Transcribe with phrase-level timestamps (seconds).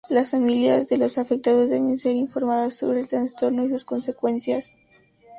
[0.09, 4.79] Las familias de los afectados deben ser informadas sobre el trastorno y sus consecuencias.